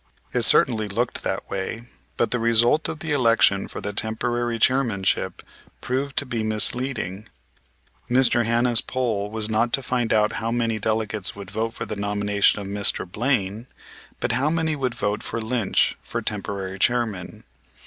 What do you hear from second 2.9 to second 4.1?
the election for the